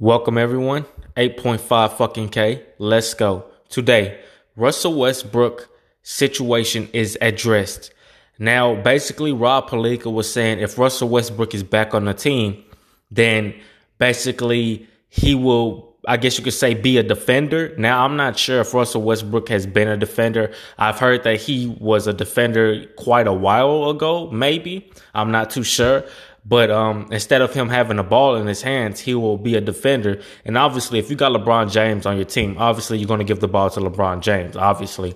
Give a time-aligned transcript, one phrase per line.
[0.00, 0.84] Welcome everyone.
[1.16, 2.62] 8.5 fucking K.
[2.78, 3.46] Let's go.
[3.68, 4.20] Today,
[4.54, 5.68] Russell Westbrook
[6.04, 7.92] situation is addressed.
[8.38, 12.62] Now, basically, Rob Pelinka was saying if Russell Westbrook is back on the team,
[13.10, 13.60] then
[13.98, 17.74] basically he will, I guess you could say, be a defender.
[17.76, 20.52] Now, I'm not sure if Russell Westbrook has been a defender.
[20.78, 24.92] I've heard that he was a defender quite a while ago, maybe.
[25.12, 26.04] I'm not too sure.
[26.44, 29.60] But um, instead of him having a ball in his hands, he will be a
[29.60, 30.22] defender.
[30.44, 33.40] And obviously, if you got LeBron James on your team, obviously you're going to give
[33.40, 35.14] the ball to LeBron James, obviously.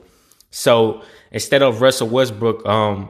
[0.50, 3.08] So instead of Russell Westbrook um,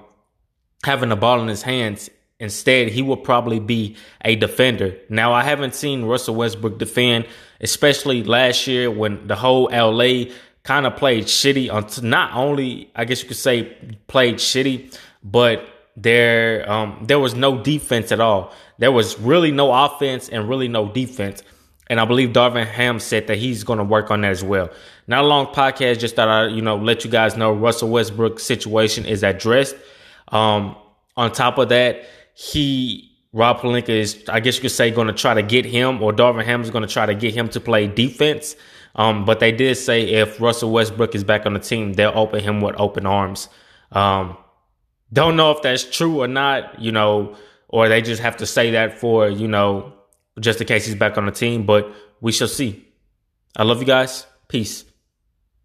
[0.85, 4.97] having the ball in his hands, instead he will probably be a defender.
[5.09, 7.27] Now, I haven't seen Russell Westbrook defend,
[7.61, 13.05] especially last year when the whole LA kind of played shitty on not only, I
[13.05, 18.53] guess you could say, played shitty, but there um, there was no defense at all.
[18.79, 21.43] There was really no offense and really no defense.
[21.89, 24.71] And I believe Darvin Ham said that he's going to work on that as well.
[25.09, 28.43] Not a long podcast, just thought I, you know, let you guys know Russell Westbrook's
[28.45, 29.77] situation is addressed.
[30.29, 30.77] Um,
[31.17, 35.13] on top of that, he, Rob Pelinka is, I guess you could say, going to
[35.13, 37.61] try to get him, or Darvin Ham is going to try to get him to
[37.61, 38.57] play defense.
[38.95, 42.41] Um, but they did say if Russell Westbrook is back on the team, they'll open
[42.41, 43.49] him with open arms.
[43.91, 44.37] Um,
[45.13, 47.37] don't know if that's true or not, you know,
[47.69, 49.93] or they just have to say that for, you know,
[50.41, 52.87] just in case he's back on the team, but we shall see.
[53.57, 54.27] I love you guys.
[54.49, 54.85] Peace.